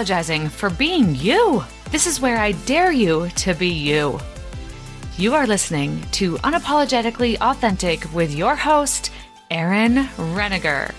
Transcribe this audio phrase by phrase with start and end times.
[0.00, 1.62] apologizing for being you.
[1.90, 4.18] This is where I dare you to be you.
[5.18, 9.12] You are listening to Unapologetically Authentic with your host,
[9.50, 10.94] Erin Renninger.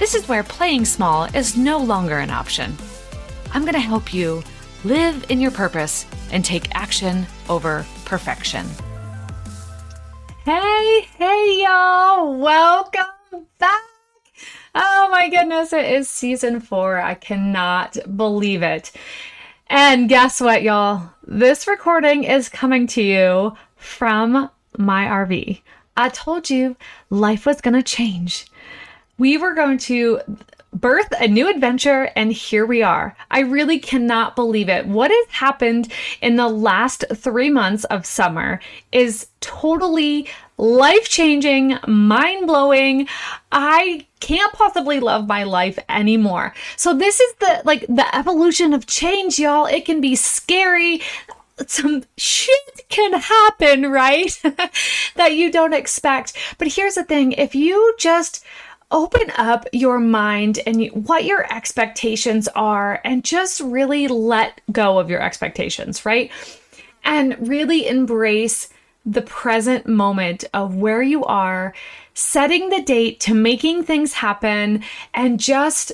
[0.00, 2.76] This is where playing small is no longer an option.
[3.54, 4.42] I'm going to help you
[4.82, 8.66] live in your purpose and take action over perfection.
[10.44, 12.36] Hey, hey, y'all.
[12.40, 13.82] Welcome back.
[14.78, 16.98] Oh my goodness, it is season four.
[17.00, 18.92] I cannot believe it.
[19.68, 21.12] And guess what, y'all?
[21.26, 25.62] This recording is coming to you from my RV.
[25.96, 26.76] I told you
[27.08, 28.48] life was going to change.
[29.16, 30.20] We were going to
[30.74, 33.16] birth a new adventure, and here we are.
[33.30, 34.86] I really cannot believe it.
[34.86, 38.60] What has happened in the last three months of summer
[38.92, 40.28] is totally
[40.58, 43.08] life changing, mind blowing.
[43.52, 46.54] I can't possibly love my life anymore.
[46.76, 49.66] So this is the like the evolution of change, y'all.
[49.66, 51.02] It can be scary.
[51.66, 54.38] Some shit can happen, right?
[55.14, 56.34] that you don't expect.
[56.58, 58.44] But here's the thing if you just
[58.90, 65.10] open up your mind and what your expectations are and just really let go of
[65.10, 66.30] your expectations, right?
[67.02, 68.68] And really embrace
[69.06, 71.72] the present moment of where you are,
[72.12, 74.82] setting the date to making things happen,
[75.14, 75.92] and just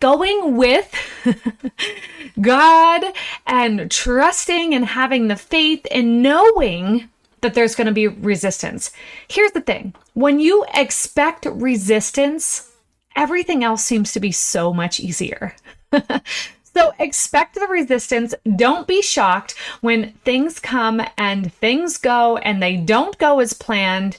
[0.00, 0.94] going with
[2.40, 3.04] God
[3.46, 7.08] and trusting and having the faith and knowing
[7.40, 8.92] that there's going to be resistance.
[9.28, 12.70] Here's the thing when you expect resistance,
[13.16, 15.56] everything else seems to be so much easier.
[16.74, 18.34] So expect the resistance.
[18.56, 24.16] Don't be shocked when things come and things go and they don't go as planned,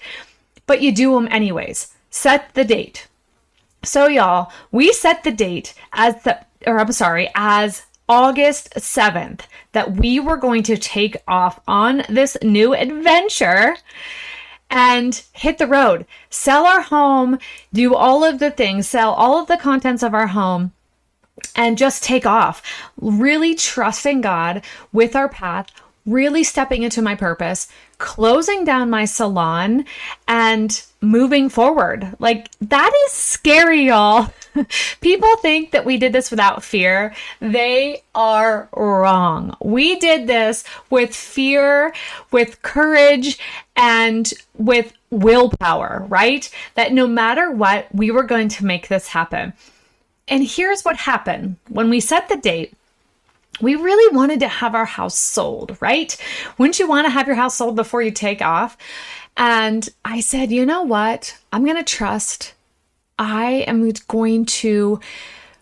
[0.67, 1.93] but you do them anyways.
[2.09, 3.07] Set the date.
[3.83, 9.93] So y'all, we set the date as the or I'm sorry, as August 7th that
[9.93, 13.75] we were going to take off on this new adventure
[14.69, 17.37] and hit the road, sell our home,
[17.73, 20.71] do all of the things, sell all of the contents of our home
[21.55, 22.61] and just take off.
[22.97, 25.71] Really trusting God with our path,
[26.05, 27.67] really stepping into my purpose,
[27.97, 29.85] closing down my salon,
[30.27, 32.15] and moving forward.
[32.19, 34.33] Like, that is scary, y'all.
[35.01, 37.13] People think that we did this without fear.
[37.39, 39.55] They are wrong.
[39.61, 41.93] We did this with fear,
[42.31, 43.39] with courage,
[43.75, 46.49] and with willpower, right?
[46.75, 49.53] That no matter what, we were going to make this happen.
[50.27, 52.73] And here's what happened when we set the date.
[53.61, 56.15] We really wanted to have our house sold, right?
[56.57, 58.77] Wouldn't you want to have your house sold before you take off?
[59.37, 61.37] And I said, you know what?
[61.51, 62.53] I'm going to trust.
[63.19, 64.99] I am going to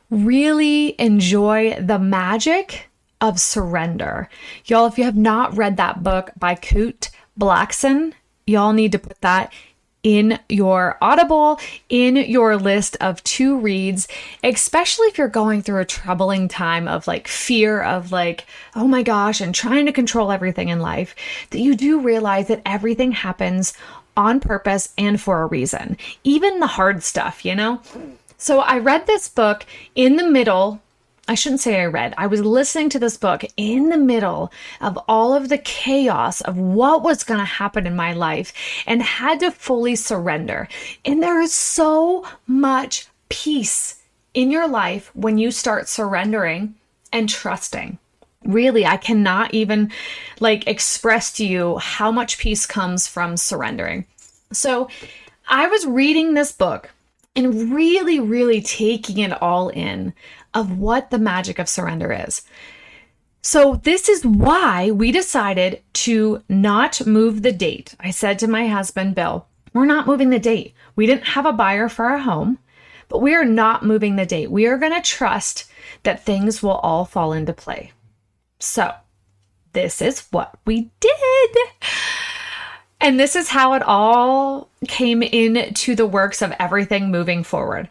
[0.10, 2.90] really enjoy the magic
[3.20, 4.30] of surrender.
[4.66, 8.14] Y'all, if you have not read that book by Kute Blackson,
[8.46, 9.54] y'all need to put that
[10.04, 14.08] in your Audible, in your list of two reads,
[14.44, 18.46] especially if you're going through a troubling time of like fear of like,
[18.76, 21.16] oh my gosh, and trying to control everything in life,
[21.52, 23.74] that you do realize that everything happens
[24.18, 27.82] on purpose and for a reason, even the hard stuff, you know?
[28.38, 30.82] So I read this book in the middle
[31.32, 32.14] I shouldn't say I read.
[32.18, 36.58] I was listening to this book in the middle of all of the chaos of
[36.58, 38.52] what was going to happen in my life
[38.86, 40.68] and had to fully surrender.
[41.06, 44.02] And there is so much peace
[44.34, 46.76] in your life when you start surrendering
[47.14, 47.98] and trusting.
[48.44, 49.90] Really, I cannot even
[50.42, 54.06] like express to you how much peace comes from surrendering.
[54.52, 54.90] So,
[55.48, 56.92] I was reading this book
[57.38, 60.14] and really, really taking it all in
[60.54, 62.44] of what the magic of surrender is.
[63.44, 67.96] So, this is why we decided to not move the date.
[68.00, 70.76] I said to my husband, Bill, we're not moving the date.
[70.96, 72.60] We didn't have a buyer for our home,
[73.10, 74.52] but we are not moving the date.
[74.52, 75.66] We are going to trust
[76.04, 77.94] that things will all fall into play.
[78.60, 78.94] So,
[79.74, 81.56] this is what we did.
[83.00, 87.88] And this is how it all came into the works of everything moving forward.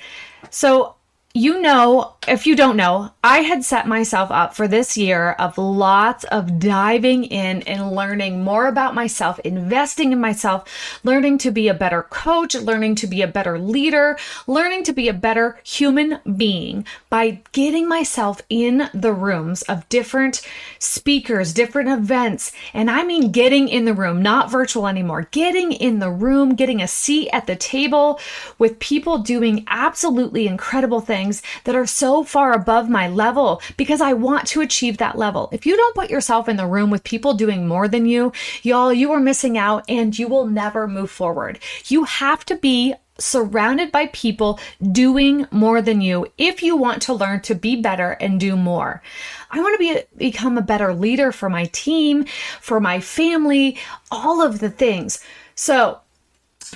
[0.50, 0.94] So,
[1.34, 5.56] you know, if you don't know, I had set myself up for this year of
[5.56, 11.69] lots of diving in and learning more about myself, investing in myself, learning to be
[11.69, 16.19] a better coach, learning to be a better leader, learning to be a better human
[16.37, 20.43] being by getting myself in the rooms of different
[20.78, 22.52] speakers, different events.
[22.75, 26.82] And I mean getting in the room, not virtual anymore, getting in the room, getting
[26.82, 28.20] a seat at the table
[28.58, 34.00] with people doing absolutely incredible things that are so so far above my level because
[34.00, 35.48] I want to achieve that level.
[35.52, 38.32] If you don't put yourself in the room with people doing more than you,
[38.64, 41.60] y'all, you are missing out and you will never move forward.
[41.86, 44.58] You have to be surrounded by people
[44.90, 49.02] doing more than you if you want to learn to be better and do more.
[49.52, 52.24] I want to be become a better leader for my team,
[52.60, 53.78] for my family,
[54.10, 55.20] all of the things.
[55.54, 56.00] So,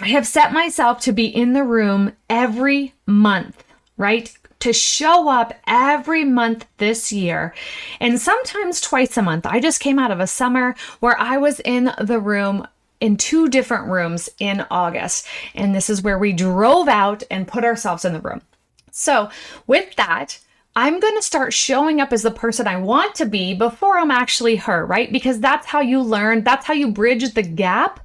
[0.01, 3.65] I have set myself to be in the room every month,
[3.97, 4.33] right?
[4.61, 7.55] To show up every month this year
[8.01, 9.45] and sometimes twice a month.
[9.45, 12.67] I just came out of a summer where I was in the room
[13.01, 15.27] in two different rooms in August.
[15.55, 18.41] And this is where we drove out and put ourselves in the room.
[18.91, 19.29] So,
[19.67, 20.39] with that,
[20.77, 24.11] I'm going to start showing up as the person I want to be before I'm
[24.11, 25.11] actually her, right?
[25.13, 28.01] Because that's how you learn, that's how you bridge the gap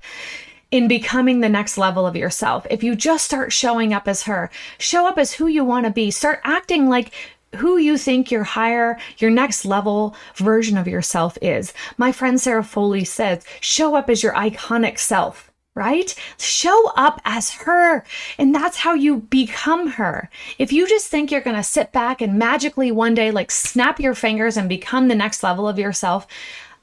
[0.71, 2.65] in becoming the next level of yourself.
[2.69, 5.91] If you just start showing up as her, show up as who you want to
[5.91, 7.11] be, start acting like
[7.55, 11.73] who you think your higher, your next level version of yourself is.
[11.97, 16.13] My friend Sarah Foley says, show up as your iconic self, right?
[16.37, 18.03] Show up as her.
[18.37, 20.29] And that's how you become her.
[20.59, 23.99] If you just think you're going to sit back and magically one day, like snap
[23.99, 26.27] your fingers and become the next level of yourself,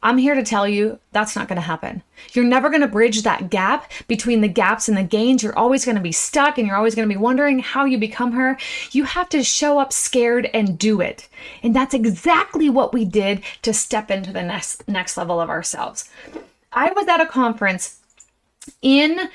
[0.06, 2.00] I'm here to tell you that's not going to happen.
[2.32, 5.42] You're never going to bridge that gap between the gaps and the gains.
[5.42, 7.98] You're always going to be stuck and you're always going to be wondering how you
[7.98, 8.56] become her.
[8.92, 11.28] You have to show up scared and do it.
[11.64, 16.08] And that's exactly what we did to step into the next next level of ourselves.
[16.72, 17.98] I was at a conference
[18.82, 19.28] in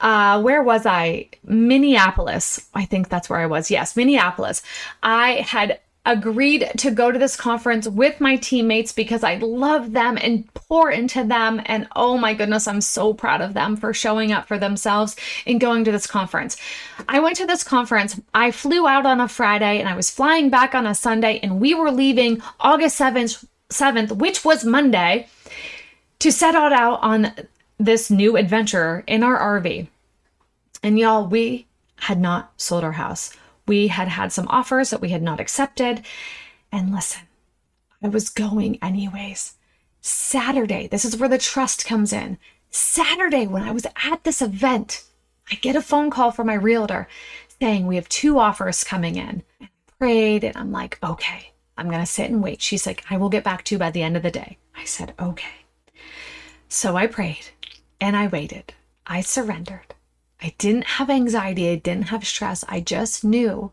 [0.00, 1.28] uh, where was I?
[1.44, 2.68] Minneapolis.
[2.74, 3.70] I think that's where I was.
[3.70, 4.62] Yes, Minneapolis.
[5.00, 5.78] I had
[6.12, 10.90] agreed to go to this conference with my teammates because I love them and pour
[10.90, 11.60] into them.
[11.66, 15.16] And oh my goodness, I'm so proud of them for showing up for themselves
[15.46, 16.56] and going to this conference.
[17.08, 18.20] I went to this conference.
[18.32, 21.60] I flew out on a Friday and I was flying back on a Sunday, and
[21.60, 25.28] we were leaving August 7th, 7th which was Monday,
[26.20, 27.32] to set out on
[27.78, 29.86] this new adventure in our RV.
[30.82, 31.66] And y'all, we
[31.96, 33.36] had not sold our house.
[33.68, 36.04] We had had some offers that we had not accepted.
[36.72, 37.22] And listen,
[38.02, 39.54] I was going anyways.
[40.00, 42.38] Saturday, this is where the trust comes in.
[42.70, 45.04] Saturday, when I was at this event,
[45.50, 47.08] I get a phone call from my realtor
[47.60, 49.42] saying we have two offers coming in.
[49.60, 49.68] I
[49.98, 52.62] prayed and I'm like, okay, I'm going to sit and wait.
[52.62, 54.58] She's like, I will get back to you by the end of the day.
[54.76, 55.66] I said, okay.
[56.68, 57.46] So I prayed
[58.00, 58.74] and I waited.
[59.06, 59.94] I surrendered.
[60.40, 61.68] I didn't have anxiety.
[61.70, 62.64] I didn't have stress.
[62.68, 63.72] I just knew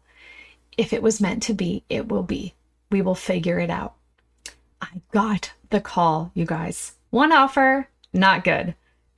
[0.77, 2.53] if it was meant to be, it will be.
[2.89, 3.93] We will figure it out.
[4.81, 6.93] I got the call, you guys.
[7.09, 8.75] One offer, not good.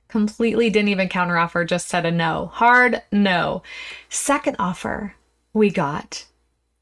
[0.08, 2.46] Completely didn't even counteroffer, just said a no.
[2.54, 3.62] Hard no.
[4.08, 5.14] Second offer
[5.52, 6.26] we got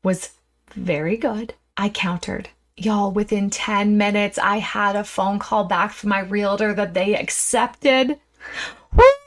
[0.02, 0.30] was
[0.74, 1.54] very good.
[1.76, 2.48] I countered.
[2.76, 7.16] Y'all, within 10 minutes, I had a phone call back from my realtor that they
[7.16, 8.18] accepted.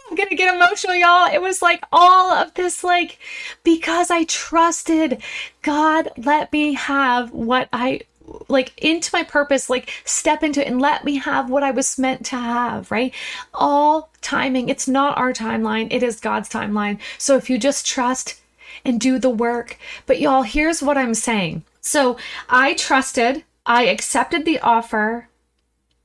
[0.10, 1.32] I'm gonna get emotional, y'all.
[1.32, 3.20] It was like all of this, like,
[3.64, 5.22] because I trusted
[5.62, 8.02] God, let me have what I
[8.48, 11.98] like into my purpose, like step into it and let me have what I was
[11.98, 13.14] meant to have, right?
[13.54, 14.70] All timing.
[14.70, 17.00] It's not our timeline, it is God's timeline.
[17.18, 18.42] So if you just trust
[18.86, 19.78] and do the work.
[20.06, 21.64] But y'all, here's what I'm saying.
[21.82, 22.18] So
[22.50, 25.28] I trusted, I accepted the offer.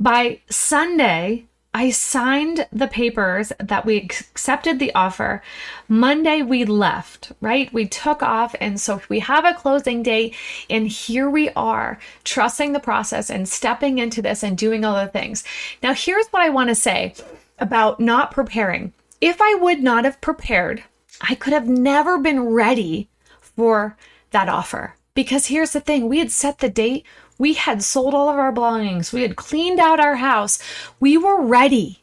[0.01, 5.43] By Sunday, I signed the papers that we accepted the offer.
[5.88, 7.73] Monday, we left, right?
[7.73, 8.54] We took off.
[8.61, 10.37] And so we have a closing date.
[10.71, 15.11] And here we are, trusting the process and stepping into this and doing all the
[15.11, 15.43] things.
[15.83, 17.14] Now, here's what I want to say
[17.59, 18.93] about not preparing.
[19.21, 20.85] If I would not have prepared,
[21.21, 23.09] I could have never been ready
[23.40, 23.97] for
[24.31, 24.95] that offer.
[25.14, 27.04] Because here's the thing we had set the date
[27.38, 29.12] we had sold all of our belongings.
[29.12, 30.59] We had cleaned out our house.
[31.00, 32.00] We were ready.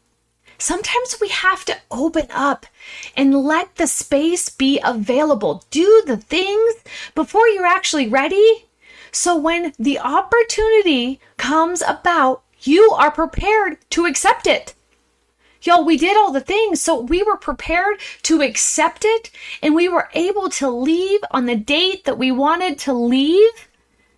[0.58, 2.68] Sometimes we have to open up
[3.18, 5.64] and let the space be available.
[5.72, 6.76] Do the things
[7.16, 8.68] before you're actually ready.
[9.12, 14.76] So when the opportunity comes about, you are prepared to accept it.
[15.64, 16.82] Y'all, we did all the things.
[16.82, 21.56] So we were prepared to accept it and we were able to leave on the
[21.56, 23.68] date that we wanted to leave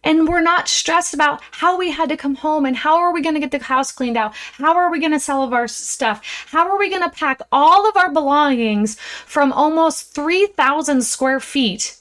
[0.03, 3.21] and we're not stressed about how we had to come home and how are we
[3.21, 4.35] going to get the house cleaned out?
[4.53, 6.21] How are we going to sell of our stuff?
[6.47, 11.97] How are we going to pack all of our belongings from almost 3,000 square feet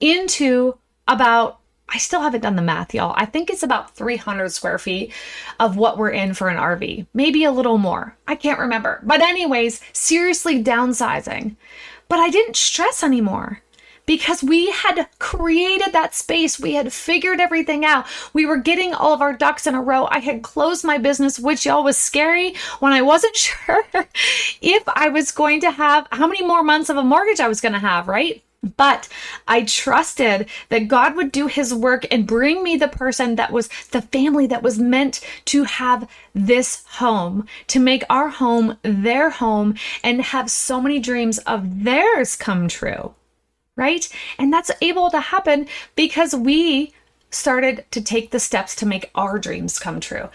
[0.00, 1.58] into about
[1.94, 3.12] I still haven't done the math, y'all.
[3.18, 5.12] I think it's about 300 square feet
[5.60, 7.06] of what we're in for an RV.
[7.12, 8.16] Maybe a little more.
[8.26, 9.00] I can't remember.
[9.02, 11.56] But, anyways, seriously downsizing.
[12.08, 13.60] But I didn't stress anymore
[14.12, 16.60] because we had created that space.
[16.60, 18.04] We had figured everything out.
[18.34, 20.06] We were getting all of our ducks in a row.
[20.10, 23.86] I had closed my business, which y'all was scary when I wasn't sure
[24.60, 27.62] if I was going to have how many more months of a mortgage I was
[27.62, 28.42] going to have, right?
[28.76, 29.08] But
[29.48, 33.70] I trusted that God would do his work and bring me the person that was
[33.92, 39.76] the family that was meant to have this home, to make our home their home
[40.04, 43.14] and have so many dreams of theirs come true.
[43.76, 44.08] Right?
[44.38, 46.92] And that's able to happen because we
[47.30, 50.28] started to take the steps to make our dreams come true.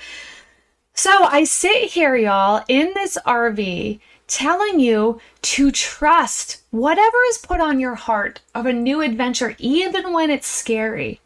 [0.93, 7.61] So I sit here, y'all, in this RV telling you to trust whatever is put
[7.61, 11.21] on your heart of a new adventure, even when it's scary.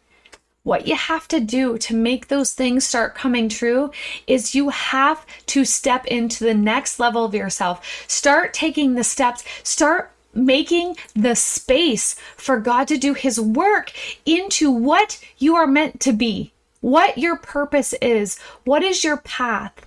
[0.62, 3.90] What you have to do to make those things start coming true
[4.28, 8.04] is you have to step into the next level of yourself.
[8.06, 13.92] Start taking the steps, start making the space for God to do His work
[14.24, 19.86] into what you are meant to be, what your purpose is, what is your path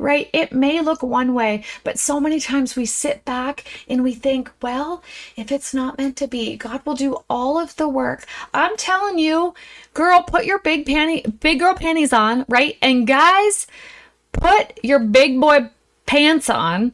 [0.00, 0.30] right?
[0.32, 4.50] It may look one way, but so many times we sit back and we think,
[4.62, 5.04] well,
[5.36, 8.24] if it's not meant to be, God will do all of the work.
[8.54, 9.54] I'm telling you,
[9.92, 12.78] girl, put your big panty, big girl panties on, right?
[12.80, 13.66] And guys,
[14.32, 15.70] put your big boy
[16.06, 16.92] pants on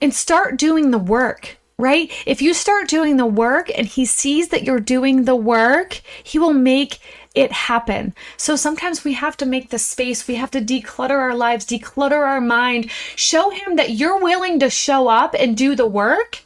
[0.00, 1.58] and start doing the work.
[1.78, 2.10] Right?
[2.24, 6.38] If you start doing the work and he sees that you're doing the work, he
[6.38, 7.00] will make
[7.34, 8.14] it happen.
[8.38, 10.26] So sometimes we have to make the space.
[10.26, 14.70] We have to declutter our lives, declutter our mind, show him that you're willing to
[14.70, 16.42] show up and do the work.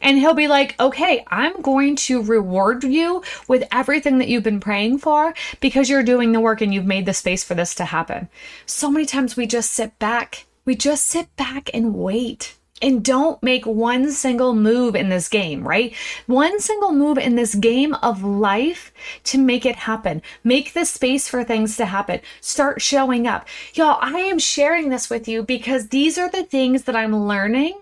[0.00, 4.58] And he'll be like, okay, I'm going to reward you with everything that you've been
[4.58, 7.84] praying for because you're doing the work and you've made the space for this to
[7.84, 8.28] happen.
[8.66, 10.46] So many times we just sit back.
[10.64, 15.66] We just sit back and wait and don't make one single move in this game,
[15.66, 15.94] right?
[16.26, 18.92] One single move in this game of life
[19.24, 20.20] to make it happen.
[20.42, 22.20] Make the space for things to happen.
[22.40, 23.46] Start showing up.
[23.74, 27.78] Y'all, I am sharing this with you because these are the things that I'm learning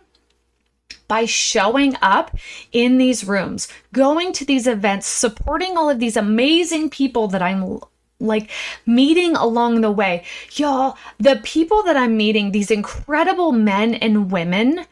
[1.09, 2.37] by showing up
[2.71, 7.81] in these rooms, going to these events, supporting all of these amazing people that I'm
[8.21, 8.51] like
[8.87, 10.25] meeting along the way.
[10.53, 14.87] Y'all, the people that I'm meeting, these incredible men and women,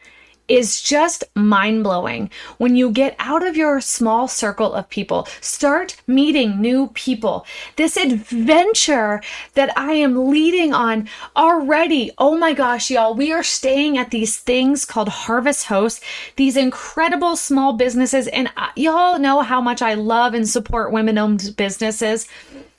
[0.49, 2.31] is just mind blowing.
[2.57, 7.47] When you get out of your small circle of people, start meeting new people.
[7.77, 9.23] This adventure
[9.55, 12.11] that I am leading on already.
[12.17, 16.03] Oh my gosh, y'all, we are staying at these things called Harvest Host,
[16.37, 18.27] these incredible small businesses.
[18.29, 22.27] And uh, y'all know how much I love and support women owned businesses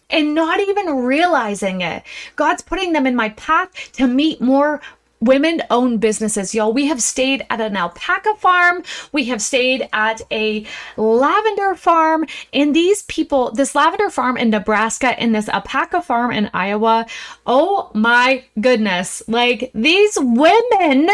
[0.09, 2.03] and not even realizing it.
[2.35, 4.81] God's putting them in my path to meet more
[5.21, 6.73] women owned businesses, y'all.
[6.73, 8.83] We have stayed at an alpaca farm.
[9.11, 10.65] We have stayed at a
[10.97, 12.25] lavender farm.
[12.53, 17.05] And these people, this lavender farm in Nebraska and this alpaca farm in Iowa,
[17.45, 19.21] oh my goodness.
[19.27, 21.09] Like these women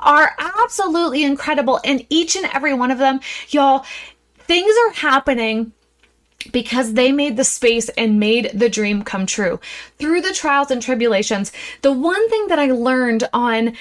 [0.00, 1.80] are absolutely incredible.
[1.84, 3.84] And each and every one of them, y'all,
[4.38, 5.72] things are happening
[6.52, 9.60] because they made the space and made the dream come true.
[9.98, 13.74] Through the trials and tribulations, the one thing that I learned on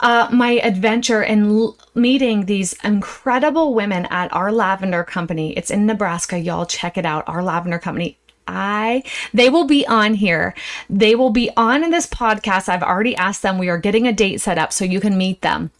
[0.00, 5.52] uh, my adventure in l- meeting these incredible women at our lavender company.
[5.56, 6.38] It's in Nebraska.
[6.38, 7.28] Y'all check it out.
[7.28, 8.16] Our lavender company.
[8.48, 10.54] I they will be on here.
[10.88, 12.68] They will be on in this podcast.
[12.68, 13.58] I've already asked them.
[13.58, 15.70] We are getting a date set up so you can meet them.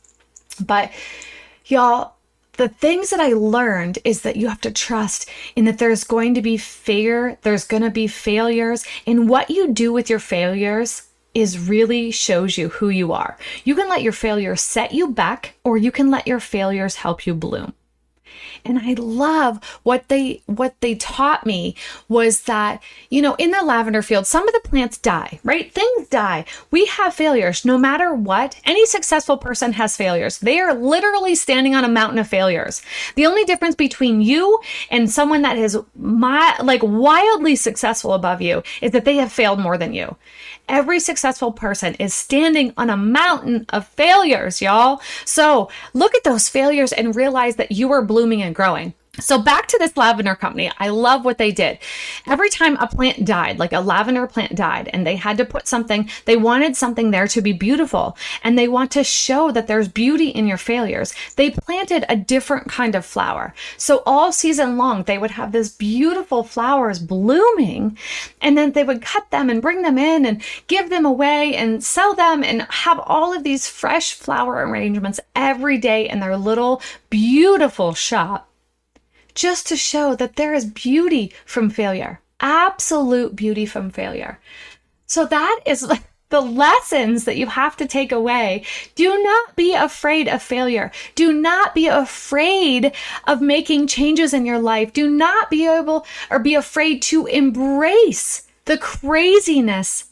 [0.64, 0.92] But
[1.64, 2.14] y'all,
[2.54, 6.34] the things that I learned is that you have to trust in that there's going
[6.34, 11.08] to be fear, there's going to be failures, and what you do with your failures
[11.32, 13.38] is really shows you who you are.
[13.64, 17.26] You can let your failures set you back, or you can let your failures help
[17.26, 17.72] you bloom.
[18.64, 21.74] And I love what they what they taught me
[22.08, 25.72] was that, you know, in the lavender field, some of the plants die, right?
[25.72, 26.44] Things die.
[26.70, 28.60] We have failures no matter what.
[28.64, 30.38] Any successful person has failures.
[30.38, 32.82] They are literally standing on a mountain of failures.
[33.16, 34.60] The only difference between you
[34.90, 39.60] and someone that is my, like wildly successful above you is that they have failed
[39.60, 40.16] more than you.
[40.68, 45.00] Every successful person is standing on a mountain of failures, y'all.
[45.24, 48.92] So look at those failures and realize that you are blooming and growing.
[49.18, 50.70] So back to this lavender company.
[50.78, 51.78] I love what they did.
[52.26, 55.66] Every time a plant died, like a lavender plant died, and they had to put
[55.66, 58.16] something, they wanted something there to be beautiful.
[58.44, 61.12] And they want to show that there's beauty in your failures.
[61.34, 63.52] They planted a different kind of flower.
[63.76, 67.98] So all season long, they would have this beautiful flowers blooming.
[68.40, 71.82] And then they would cut them and bring them in and give them away and
[71.82, 76.80] sell them and have all of these fresh flower arrangements every day in their little
[77.10, 78.49] beautiful shop
[79.34, 84.38] just to show that there is beauty from failure, absolute beauty from failure.
[85.06, 85.86] So that is
[86.30, 88.64] the lessons that you have to take away.
[88.94, 90.90] Do not be afraid of failure.
[91.14, 92.92] Do not be afraid
[93.26, 94.92] of making changes in your life.
[94.92, 100.09] Do not be able or be afraid to embrace the craziness.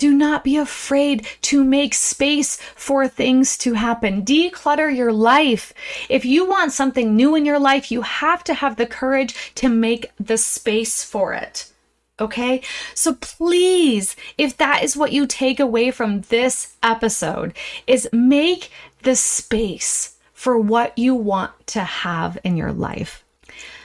[0.00, 4.24] Do not be afraid to make space for things to happen.
[4.24, 5.74] Declutter your life.
[6.08, 9.68] If you want something new in your life, you have to have the courage to
[9.68, 11.70] make the space for it.
[12.18, 12.62] Okay.
[12.94, 17.52] So please, if that is what you take away from this episode,
[17.86, 18.70] is make
[19.02, 23.22] the space for what you want to have in your life.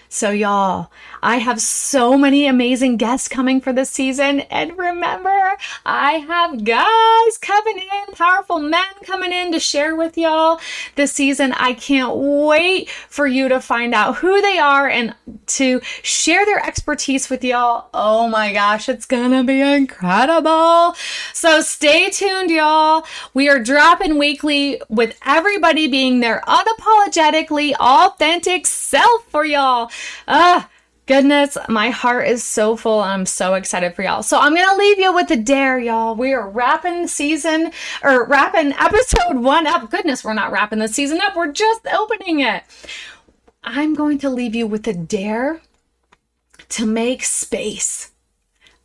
[0.08, 0.92] So, y'all,
[1.22, 4.42] I have so many amazing guests coming for this season.
[4.42, 10.60] And remember, I have guys coming in, powerful men coming in to share with y'all
[10.96, 11.54] this season.
[11.54, 15.16] I can't wait for you to find out who they are and
[15.48, 17.90] to share their expertise with y'all.
[17.94, 20.96] Oh my gosh, it's gonna be incredible.
[21.34, 23.06] So, stay tuned, y'all.
[23.34, 29.92] We are dropping weekly with everybody being their unapologetically authentic self for y'all.
[30.28, 30.70] Ah,
[31.06, 33.00] goodness, my heart is so full.
[33.00, 34.24] I'm so excited for y'all.
[34.24, 36.16] So I'm gonna leave you with a dare, y'all.
[36.16, 37.72] We are wrapping season
[38.04, 39.90] or wrapping episode one up.
[39.92, 41.36] Goodness, we're not wrapping the season up.
[41.36, 42.64] We're just opening it.
[43.64, 45.62] I'm going to leave you with a dare
[46.70, 48.12] to make space.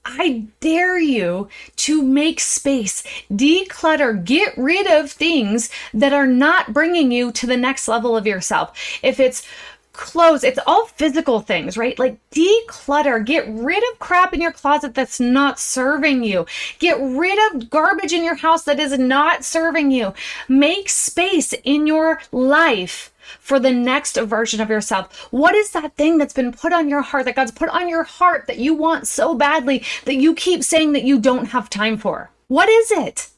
[0.05, 7.13] I dare you to make space, declutter, get rid of things that are not bringing
[7.13, 8.73] you to the next level of yourself.
[9.03, 9.47] If it's
[9.93, 10.45] clothes.
[10.45, 11.99] It's all physical things, right?
[11.99, 16.47] Like declutter, get rid of crap in your closet that's not serving you.
[16.79, 20.15] Get rid of garbage in your house that is not serving you.
[20.49, 25.29] Make space in your life for the next version of yourself.
[25.31, 28.03] What is that thing that's been put on your heart, that God's put on your
[28.03, 31.97] heart that you want so badly that you keep saying that you don't have time
[31.97, 32.31] for?
[32.49, 33.29] What is it?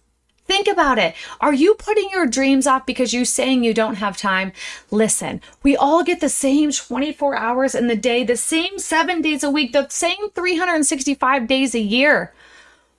[0.53, 1.15] Think about it.
[1.41, 4.53] Are you putting your dreams off because you're saying you don't have time?
[4.91, 9.43] Listen, we all get the same 24 hours in the day, the same seven days
[9.43, 12.35] a week, the same 365 days a year.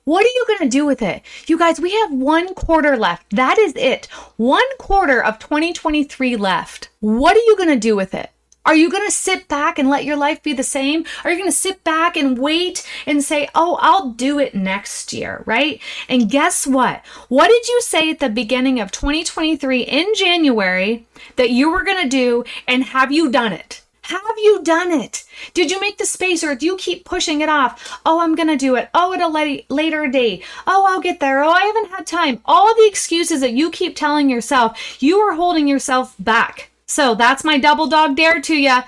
[0.02, 1.22] What are you going to do with it?
[1.46, 3.30] You guys, we have one quarter left.
[3.30, 4.06] That is it.
[4.36, 6.88] One quarter of 2023 left.
[6.98, 8.30] What are you going to do with it?
[8.66, 11.04] Are you going to sit back and let your life be the same?
[11.22, 15.12] Are you going to sit back and wait and say, oh, I'll do it next
[15.12, 15.82] year, right?
[16.08, 17.04] And guess what?
[17.28, 22.02] What did you say at the beginning of 2023 in January that you were going
[22.02, 22.44] to do?
[22.66, 23.82] And have you done it?
[24.02, 25.24] Have you done it?
[25.54, 28.00] Did you make the space or do you keep pushing it off?
[28.04, 28.90] Oh, I'm going to do it.
[28.92, 29.28] Oh, at a
[29.74, 30.44] later date.
[30.66, 31.42] Oh, I'll get there.
[31.42, 32.40] Oh, I haven't had time.
[32.44, 36.70] All the excuses that you keep telling yourself, you are holding yourself back.
[36.86, 38.78] So that's my double dog dare to you.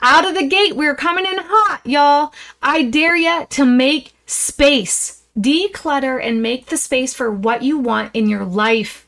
[0.00, 2.32] Out of the gate, we're coming in hot, y'all.
[2.60, 5.22] I dare you to make space.
[5.38, 9.06] Declutter and make the space for what you want in your life.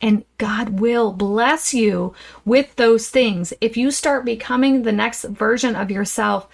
[0.00, 3.52] And God will bless you with those things.
[3.60, 6.48] If you start becoming the next version of yourself,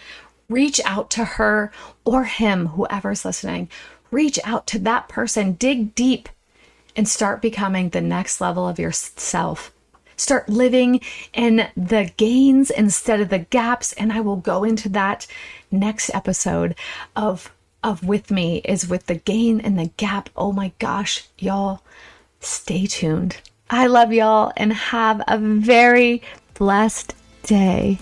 [0.49, 1.71] reach out to her
[2.05, 3.69] or him, whoever's listening.
[4.11, 6.29] Reach out to that person, dig deep,
[6.97, 9.73] and start becoming the next level of yourself.
[10.17, 11.01] Start living
[11.33, 13.93] in the gains instead of the gaps.
[13.95, 15.27] And I will go into that
[15.71, 16.75] next episode
[17.15, 17.53] of
[17.85, 20.29] of with me is with the gain and the gap.
[20.37, 21.83] Oh my gosh, y'all,
[22.41, 23.37] stay tuned.
[23.71, 26.23] I love y'all and have a very
[26.55, 27.99] blessed day.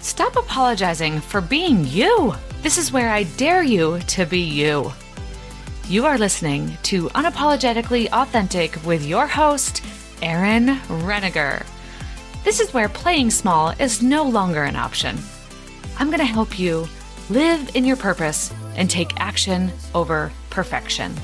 [0.00, 2.34] Stop apologizing for being you.
[2.62, 4.92] This is where I dare you to be you.
[5.88, 9.82] You are listening to Unapologetically Authentic with your host,
[10.24, 11.66] Erin Renninger.
[12.44, 15.18] This is where playing small is no longer an option.
[15.98, 16.88] I'm going to help you
[17.28, 21.14] live in your purpose and take action over perfection.